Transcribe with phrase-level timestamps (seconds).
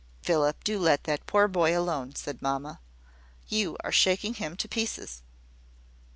[0.23, 2.79] "Philip, do let that poor boy alone," said mamma.
[3.47, 5.21] "You are shaking him to pieces."